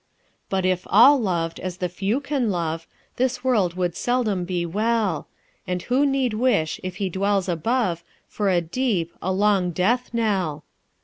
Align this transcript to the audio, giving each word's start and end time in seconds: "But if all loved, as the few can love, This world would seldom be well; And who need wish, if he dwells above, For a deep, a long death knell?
"But 0.49 0.65
if 0.65 0.87
all 0.87 1.19
loved, 1.21 1.59
as 1.59 1.77
the 1.77 1.87
few 1.87 2.19
can 2.21 2.49
love, 2.49 2.87
This 3.17 3.43
world 3.43 3.75
would 3.75 3.95
seldom 3.95 4.45
be 4.45 4.65
well; 4.65 5.27
And 5.67 5.83
who 5.83 6.07
need 6.07 6.33
wish, 6.33 6.79
if 6.81 6.95
he 6.95 7.07
dwells 7.07 7.47
above, 7.47 8.03
For 8.27 8.49
a 8.49 8.61
deep, 8.61 9.13
a 9.21 9.31
long 9.31 9.69
death 9.69 10.11
knell? 10.11 10.63